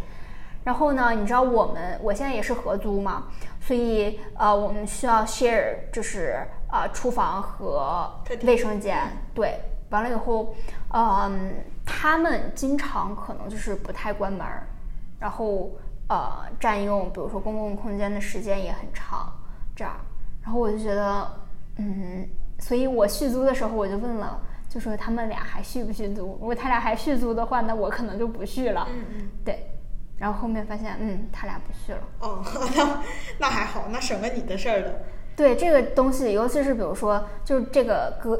[0.64, 3.28] 然后呢，你知道我们我现在也是合租嘛，
[3.60, 6.38] 所以呃，我们需要 share 就是
[6.72, 8.10] 呃厨房和
[8.42, 8.98] 卫生间。
[9.32, 10.56] 对，完了以后，
[10.92, 11.54] 嗯，
[11.84, 14.44] 他们经常可能就是不太关门，
[15.26, 15.72] 然后
[16.06, 19.32] 呃占用比如说公共空间的时间也很长，
[19.74, 19.92] 这样。
[20.40, 21.28] 然后我就觉得，
[21.78, 22.28] 嗯，
[22.60, 26.38] 所以我续租的时候我就问了，就说他们俩还续不续租？
[26.40, 28.86] 如果他俩还续租的话，那我可能就不续了。
[28.88, 29.66] 嗯嗯，对。
[30.16, 31.98] 然后后面发现，嗯，他俩不续了。
[32.20, 32.40] 哦，
[32.76, 33.02] 那
[33.40, 34.92] 那还好，那省了你的事儿了。
[35.34, 38.38] 对这个东西，尤其是比如说，就是这个哥，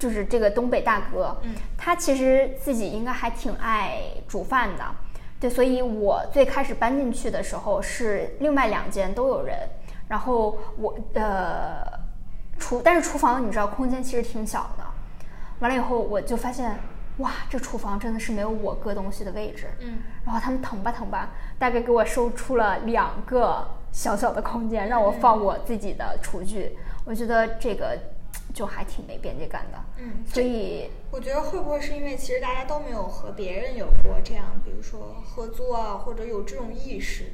[0.00, 4.84] 就是这个东北大哥，嗯，他其实自己应该还挺爱煮饭的。
[5.40, 9.56] 对，所以我最开始搬进去的时候是另外两间都有人，
[10.08, 11.80] 然后我呃
[12.58, 14.84] 厨，但是厨房你知道空间其实挺小的。
[15.60, 16.76] 完了以后我就发现，
[17.18, 19.68] 哇，这厨房真的是没有我搁东西的位置。
[19.80, 26.76] 嗯，然后他们腾吧腾吧，大概给我收出了两个小小的空间，让我放我自己的厨具。
[27.04, 27.96] 我觉得这个
[28.54, 29.78] 就还挺没边界感的。
[29.98, 37.24] 嗯，所以我觉得会不会是因为其实大家都没有和别人有过这样，比如说合租啊，或者有这种意识，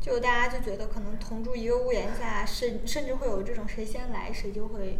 [0.00, 4.98] 就大家就觉得可能同住一个屋檐下，甚甚至会有这种谁先来谁就会。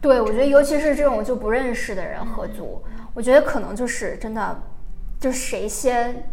[0.00, 2.82] 对，我觉得尤其是这种就不认识的人合租，
[3.14, 4.62] 我觉得可能就是真的，
[5.20, 6.28] 就是谁先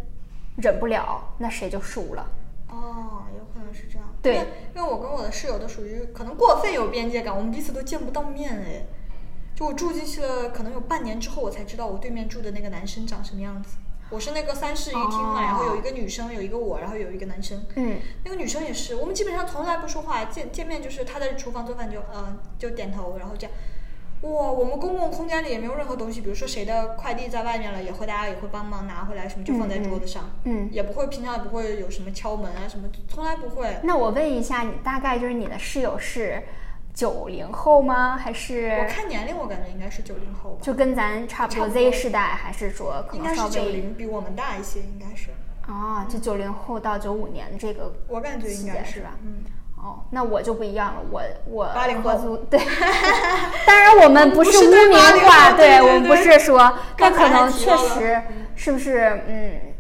[0.58, 2.28] 忍不了，那谁就输了。
[2.68, 4.09] 哦，有可能是这样。
[4.22, 8.86] 对，因为我跟我的室友都属于可能过分有边界感，我们彼此都见不到面哎。
[9.56, 13.78] 就我住进去了，可能有半年之后，我才知道我对面住的那个男生长什么样子。
[14.10, 17.64] 我是那个三室一厅嘛，然后有一个女生，有一个我，然后有一个男生。
[17.76, 23.56] 嗯，那个女生也是，我们基本上从来不说话，见见面就是她在厨房做饭就嗯就点头，然后这样。
[24.22, 30.30] 哇，我们公共空间里也没有任何东西，比如说谁的快递在外面了，也会大家也会帮忙拿回来，什么就放在桌子上。
[30.44, 33.74] 嗯，也不会平常也不会有什么敲门啊什么，从来不会。
[33.82, 36.44] 那我问一下，你大概就是你的室友是
[36.94, 38.18] 九零后吗？
[38.18, 38.78] 还是？
[38.82, 40.58] 我看年龄，我感觉应该是九零后吧。
[40.62, 43.52] 就跟咱差不多 Z 世代，还是说可能稍微？
[43.52, 45.30] 九零比我们大一些，应该是。
[45.66, 49.18] 哦，就九零后到九五年这个，我感觉应该是吧。
[49.24, 49.46] 嗯。
[49.82, 52.60] 哦，那我就不一样了，我我八零后对，
[53.66, 58.22] 当然我们不是污名化，对我们不是说，那可能确实
[58.56, 59.74] 是不是嗯，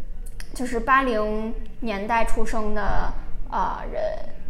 [0.53, 3.11] 就是八零年代出生的
[3.49, 4.01] 啊人，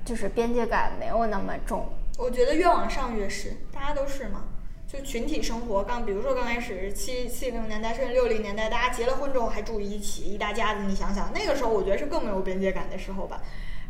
[0.06, 1.90] 就是边界感没有那么重。
[2.20, 4.44] 我觉得越往上越是，大家都是嘛，
[4.88, 5.82] 就群体生活。
[5.84, 13.42] 刚比如说刚开始七七零年代甚至六零年代，大家结了婚之后还住一起，一大家子，你想想那个时候，我觉得是更没有边界感的时候吧。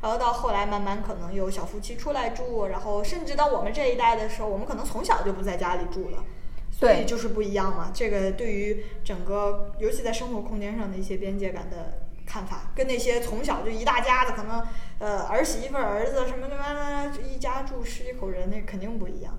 [0.02, 6.24] 然后到后来，慢慢可能有小夫妻出来住，然后甚至到我们这一代的时候，我们可能从小就不在家里住了，
[6.72, 7.92] 所以就是不一样嘛。
[7.94, 14.66] 这个对于整个，尤其在生活空间上的一些边界感的看法，跟那些从小就一大家子，可能
[15.00, 19.38] 呃儿媳妇、儿子什么什么一家住十几口人，那肯定不一样。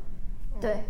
[0.61, 0.85] 对，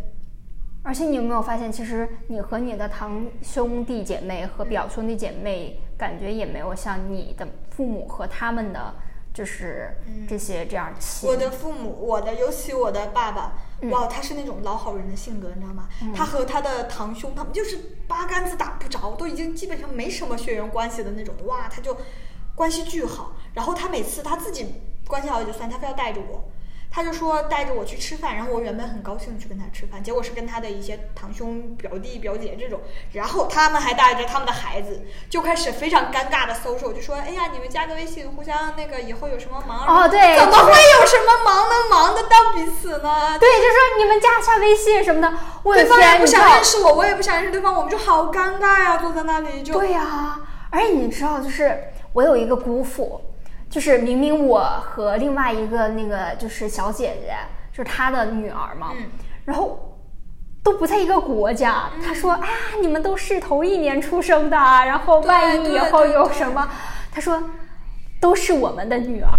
[0.83, 8.93] 而且你有没有发现，其实你和你的堂兄弟姐妹和表兄弟姐妹，感觉也没有像你的父母和他们的。
[9.33, 9.95] 就是
[10.27, 13.53] 这些这样我的父母，我的尤其我的爸爸，
[13.89, 15.87] 哇，他是那种老好人的性格，你知道吗？
[16.13, 21.33] 他和他的堂兄，他们就是八竿子打不着，都已经基本上没什么血缘关系的那种。
[21.45, 21.95] 哇，他就
[22.55, 23.33] 关系巨好。
[23.53, 26.43] 然后他每次他自己关系好也就算，他非要带着我。
[26.93, 32.81] 他就说带着我去吃饭，然后我原本很高兴去跟他吃饭，结果是跟他的一些堂兄、表弟、表姐这种，
[33.13, 43.39] 然后他们还带着他们的孩子，就开始非常尴尬的搜索，就说：“哎呀，你们加个微信，互相那个以后有什么忙哦，对，怎么会有什么忙能忙得到彼此呢？
[43.39, 50.37] 对，就说你们加一下微信什么的，我对方也不想认识我，我也不想认识对方，我们就好尴尬呀，坐在那里就对呀，
[50.69, 53.21] 而且你知道，就是我有一个姑父。
[53.71, 57.33] 就是明明我和另外一个那个就是小姐姐，
[57.71, 58.91] 就是她的女儿嘛，
[59.45, 59.97] 然后
[60.61, 61.89] 都不在一个国家。
[62.05, 62.47] 她说：“啊，
[62.81, 66.69] 你们都是同一年出生的，然后万一以后有什么？”
[67.09, 67.41] 她说
[68.19, 69.31] ：“都是我们的女儿。”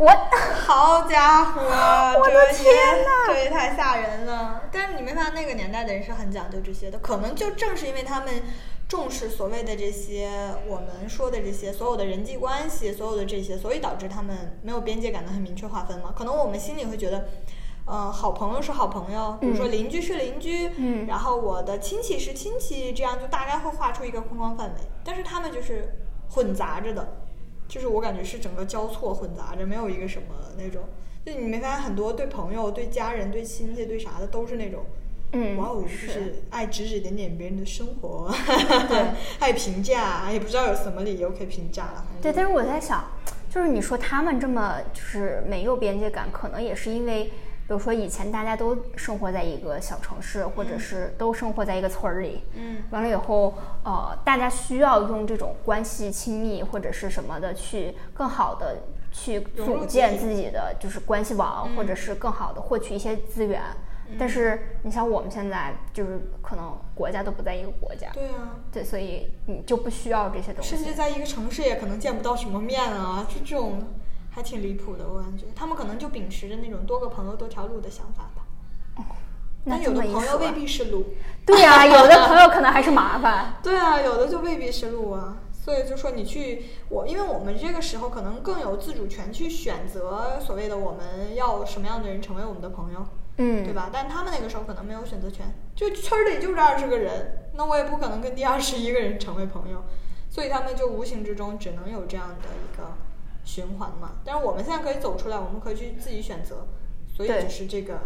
[0.00, 0.08] 我
[0.66, 4.62] 好家伙， 我的天呐，这也太吓人了！
[4.72, 8.42] 但是你没发现那个年代的人是很讲究这些的，可能就正是因为他们。
[8.90, 10.28] 重视所谓的这些
[10.66, 16.12] 我们说的这些所有的人际关系，所有的这些，所以导致他们没有边界感的很明确划分嘛？
[16.18, 17.28] 可能我们心里会觉得，
[17.86, 24.80] 呃，好朋友是好朋友，比如说邻居是邻居，嗯，然后我的亲戚是亲戚，这样就大概会画出一个框框范围。
[25.04, 25.96] 但是他们就是
[26.28, 27.16] 混杂着的，
[27.70, 30.82] 就是我感觉是整个交错混杂着，没有一个什么那种。
[31.24, 34.84] 就你没发现很多对朋友、对家人、对亲戚、对啥的都是那种。
[35.32, 38.28] 嗯，哇哦，就是爱指指点点别人的生活，
[38.88, 42.04] 对， 爱评价，也不知道有什么理由可以评价了。
[42.20, 43.04] 对，但是我在想，
[43.48, 47.30] 就是你说他们这么就是没有边界感，可能也是因为，
[47.70, 53.54] 比如说以前大家都生活在一个小城市，或者是都生活在一个村儿里，嗯，完了以后，
[53.84, 58.78] 呃，大家需要用这种关系亲密或者是什么的去更好的
[59.12, 63.62] 去组建自己的就是关系网，或者是更好的获取一些资源。
[64.18, 70.74] 但是你像我们现在就是可能国家都不在一个国家，对啊，对，所以你就不需要这些东西。
[70.74, 73.74] 甚至在一个城市也可能见不到什么面啊，就这种
[74.30, 78.46] 还挺离谱的，我感觉他们可能就秉持着那种多个朋友多条路的想法吧。
[79.64, 81.04] 那但有的朋友未必是路。
[81.44, 83.58] 对呀、有的朋友可能还是麻烦。
[83.62, 85.36] 对啊，有的就未必是路啊。
[85.52, 93.90] 所以就说你去我，因为我们这个时候可能更有自主权去选择所谓的我们要什么样的人成为我们的朋友，嗯，对吧？
[93.92, 99.84] 但他们那个时候可能没有选择权，就村儿里就这二十个人，那我也不可能跟第二十一个人成为朋友，
[100.30, 102.94] 所以他们就无形之中只能有这样的一个
[103.50, 104.12] 循环嘛。
[104.24, 106.68] 但是我们现在可以走出来，我们可以去自己选择，
[107.12, 107.98] 所以对只是这个。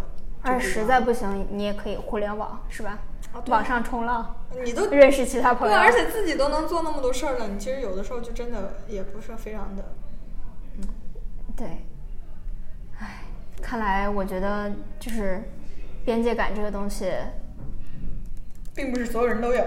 [0.42, 2.98] 而实在不行，你也可以互联网，是吧？
[3.33, 9.85] 啊网上冲浪，你都认识其他朋友对，而且自己都能做那么多事儿了，你其实有的时候就真的也不是非常的，
[11.57, 11.66] 对，
[13.00, 13.24] 唉，
[13.61, 15.42] 看来我觉得就是
[16.04, 17.11] 边界感这个东西，
[18.74, 19.64] 并不是所有人都有。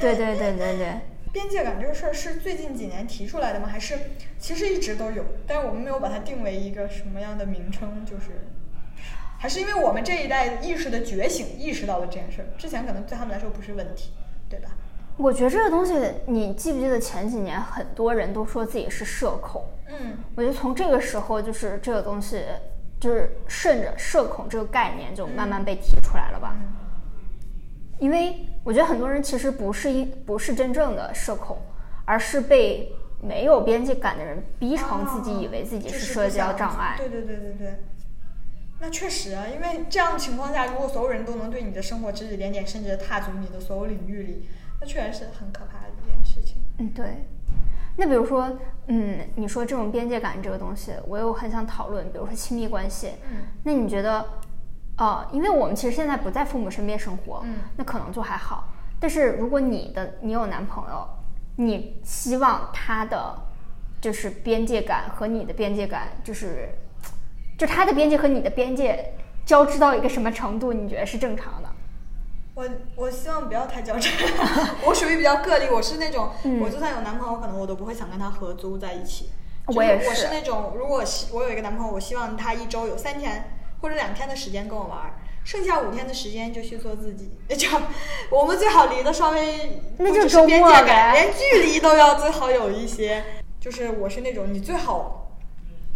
[0.00, 1.00] 对对对对对，
[1.34, 3.66] 边界感这个事儿是最近几年提出来的吗？
[3.68, 3.98] 还是
[4.38, 8.06] 其实一直都有，但是我们没有把它定为一个什么样的名称？
[8.06, 8.46] 就是，
[9.36, 14.12] 还是因为我们这一代意识的觉醒，意识到了这件事儿，之前可能对他们来说不是问题，
[14.48, 14.70] 对吧？
[15.16, 15.92] 我觉得这个东西，
[16.26, 19.64] 你记不记得前几年很多人都说自己是社恐？
[19.88, 22.44] 嗯，我觉得从这个时候，就是这个东西，
[23.00, 26.54] 就是顺着社恐这个概念就慢慢被提出来了吧。
[28.04, 31.56] 因为我觉得很多人其实不是一不是真正的社恐，
[32.04, 36.96] 而是被没有边界感的人逼成自己以为自己是社交障碍。
[36.98, 37.74] 对对对对对。
[38.78, 46.56] 那确实啊，因为这样的情况下，如果所有人都能对你的生活指指点点，甚至踏足你的所有领域里，那确实是很可怕的一件事情。
[46.76, 47.24] 嗯，对。
[47.96, 48.52] 那比如说，
[48.88, 53.12] 嗯，你说这种边界感这个东西，我又很想讨论，比如说亲密关系。
[53.30, 54.22] 嗯，那你觉得，
[54.96, 58.68] 呃，因为我们其实现在不在父母身边生活，嗯，那可能就还好。
[59.00, 61.06] 但是如果你的你有男朋友，
[61.56, 63.34] 你希望他的
[64.00, 66.68] 就是边界感和你的边界感，就是
[67.58, 70.72] 就他的边界和你的边界交织到一个什么程度？
[70.72, 71.68] 你觉得是正常的？
[72.54, 74.12] 我我希望不要太较真，
[74.86, 79.30] 我属于比较个例，我是那种，嗯我就算有男朋友，可能我都不会想跟他合租在一起。
[79.66, 83.50] 我也是我是是那种，如果希我有一个男朋友，我希望他一周有三天
[83.84, 85.12] 或者两天的时间跟我玩儿，
[85.44, 87.30] 剩下五天的时间就去做自己。
[87.54, 87.68] 就
[88.30, 93.22] 我们最好离得稍微，那就周末边界感，连距离都要最好有一些。
[93.60, 95.36] 就是我是那种，你最好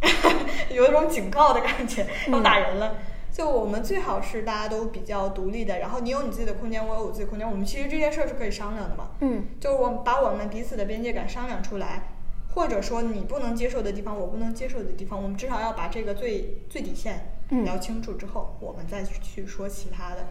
[0.69, 2.99] 有一种警告的感觉，要打人了。
[3.33, 9.13] 就我们最好是大家都比较独立的，然后你有你自己的空间，我有我自己的空间，我们其实这件事儿是可以商量的嘛。
[9.21, 12.11] 嗯就是我们把我们彼此的边界感商量出来，
[12.55, 20.27] 或者说你不能接受的地方，我不能接受的地方，我们至少要把这个最最底线嗯聊清楚之后，我们再去说其他的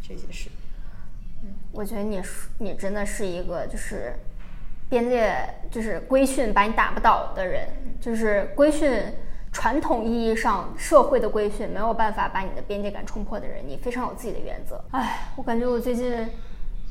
[0.00, 0.48] 这些事。
[1.72, 2.22] 我觉得你
[2.58, 4.14] 你真的是一个就是
[4.88, 5.34] 边界
[5.70, 7.68] 就是规训把你打不倒的人，
[8.00, 9.02] 就是规训
[9.52, 14.82] 传统意义上社会的规训没有办法把你的边界感冲破的人，你非常有自己的原则。
[14.90, 16.28] 哎，我感觉我最近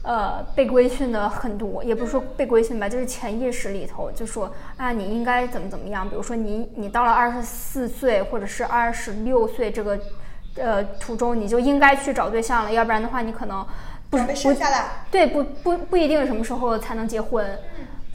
[0.09, 9.99] 呃被规训的很多，也不是说被规训吧，就是潜意识里头就说啊你应该怎么怎么样，比如说你你到了二十四岁或者是二十六岁这个
[10.55, 13.63] 呃途中，你就应该去找对象了，要不然的话你可能。
[14.11, 17.45] 不要被不生下来，对，不不不一定什么时候才能结婚，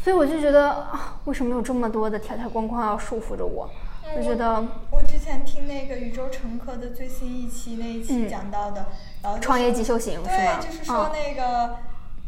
[0.02, 3.70] 所以我就觉得啊，为什么有这么多的条条框框要束缚着我？
[4.16, 8.86] 我觉得我之前听那个宇宙乘客的最新一期那一期嗯讲到的，
[9.22, 10.22] 然后就创业即修行？
[10.22, 11.78] 对，就是说嗯那个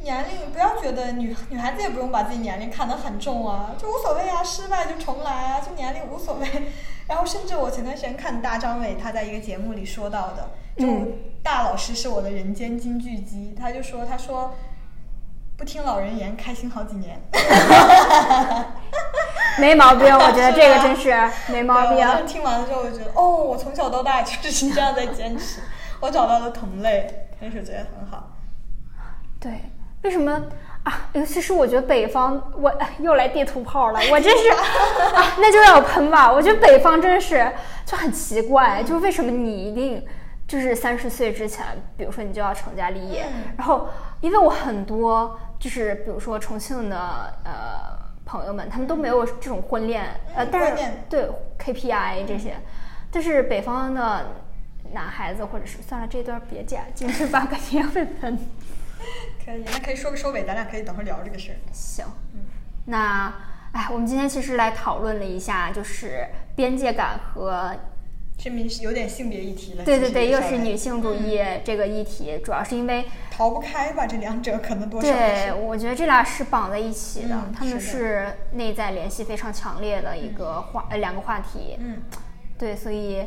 [0.03, 6.47] 年龄，不要觉得女女孩子也不用把自己年龄看得很重啊，就无所谓啊，失败就重来啊，就年龄无所谓。
[7.07, 11.13] 然后甚至我前段时间看大张伟他在一个节目里说到的，就嗯
[11.43, 14.55] 大老师是我的人间金句机，他就说他说
[15.57, 17.21] 不听老人言，开心好几年。
[19.59, 21.15] 没毛病，我觉得这个真是
[21.53, 25.61] 没毛病听完了之后，我就觉得哦，我从小到大就是这样在坚持，
[26.01, 28.31] 我找到了同类，真是觉得很好。
[29.41, 29.53] 对，
[30.03, 30.43] 为什么
[30.83, 31.09] 啊？
[31.13, 34.49] 尤其是我觉得北方，我哎又来地图炮了，我真是
[35.15, 36.31] 啊，那就让我喷吧。
[36.33, 37.51] 我觉得北方真是
[37.85, 40.05] 就很奇怪，就是为什么你一定
[40.47, 41.65] 就是三十岁之前，
[41.97, 43.89] 比如说你就要成家立业，嗯然后
[44.21, 46.97] 因为我很多就是比如说重庆的
[47.45, 50.05] 呃朋友们，他们都没有这种婚恋，
[50.35, 52.57] 呃，嗯但是对 KPI 这些，
[53.11, 54.27] 但是北方的
[54.93, 58.37] 男孩子或者是算了，这段别剪，今天把感情会喷。
[59.45, 61.57] 可以，那可以说个收尾，咱俩可以等会儿聊这个事儿。
[61.73, 62.05] 行，
[62.87, 63.33] 那
[63.73, 67.77] 哎，我们今天其实来讨论了一下，就是边界感和
[68.39, 69.85] 这明是有点性别议题了。
[69.85, 74.07] 对对对，又是女性主义这个议题，主要是因为逃不开吧？
[74.07, 81.77] 这两者可能多少对，我觉得这俩是绑在一起的，嗯他们是是内在联系非常强烈的一个话、呃两个话题。
[81.79, 82.03] 嗯，
[82.59, 83.25] 对，所以，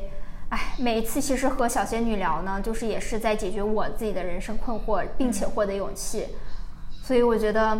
[0.49, 6.27] 哎，每一次其实和小仙女聊呢，就是也是在解决我自己的人生困惑，并且获得勇气。
[7.03, 7.77] 所以我觉得，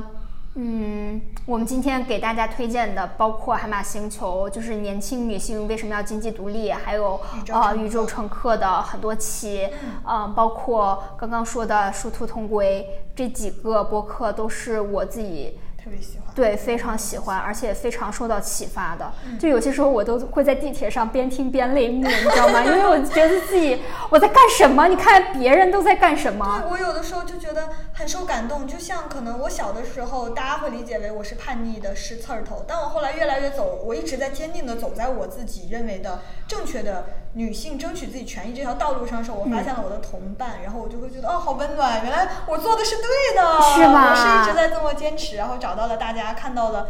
[0.55, 9.69] 嗯，我们今天给大家推荐的，包括海马星球，就是年轻女性为什么要经济独立，还有宇宙呃宇宙乘客的很多期，
[10.05, 12.85] 嗯、包括刚刚说的殊途同归
[13.15, 15.57] 这几个播客，都是我自己。
[15.89, 16.33] 特别喜欢。
[16.35, 19.11] 对，非常喜欢，而且非常受到启发的。
[19.39, 22.63] 就有些时候我都会在地铁上边听边泪目，你知道吗？
[22.63, 23.81] 因为我觉得自己
[24.11, 24.87] 我在干什么？
[24.87, 26.61] 你看别人都在干什么？
[26.61, 46.89] 对我有的时候就觉得很受感动，就像可能我小的时候，大家会理解为我是叛逆的是刺儿头，但我后来越来越走，我一直在坚定的走在我自己认为的正确的女性争取自己权益这条道路上的时候，我发现了我的同伴，然后我就会觉得哦，好温暖，原来我做的是对的，是吧我是一直在这么坚持，然后找到了大家，看到了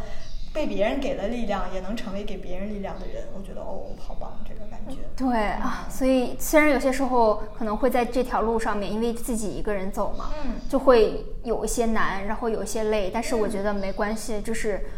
[0.53, 4.95] 被别人给了力量，也能成为给别人力量的人，我觉得哦，好棒，这个感觉。
[5.15, 14.89] 对啊，所以虽然有些时候可能会在这条路上面，因为自己一个人走嘛，嗯就会有一些难，然后有一些累，但是我觉得没关系，就是，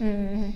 [0.00, 0.52] 嗯，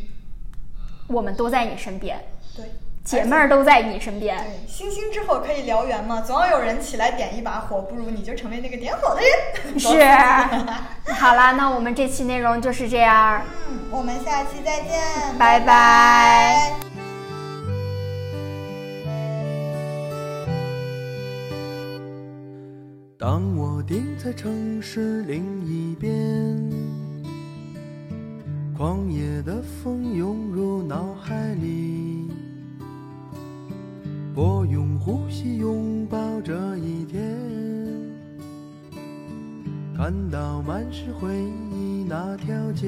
[1.08, 2.22] 我们都在你身边，
[2.54, 2.66] 对。
[3.06, 4.36] 姐妹儿都在你身边。
[4.36, 9.78] 对，星星之火可以燎原嘛，总要有人起来点一把火，不如你就成为那个点火的人。
[9.78, 9.88] 是，
[11.14, 13.40] 好啦，那我们这期内容就是这样，
[13.70, 16.72] 嗯，我们下期再见，拜拜
[23.16, 26.12] 当我定在城市另一边，
[28.76, 32.30] 狂野的风涌入脑海里，
[34.38, 37.34] 我用呼吸拥抱这一天，
[39.96, 41.34] 看到满是回
[41.72, 42.86] 忆那条街。